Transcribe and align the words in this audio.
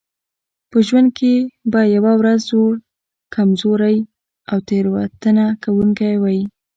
په 0.71 0.77
ژوند 0.87 1.09
کې 1.17 1.33
به 1.71 1.81
یوه 1.95 2.13
ورځ 2.19 2.39
زوړ 2.49 2.73
کمزوری 3.35 3.97
او 4.51 4.57
تېروتنه 4.67 5.45
کوونکی 5.63 6.13
وئ. 6.21 6.39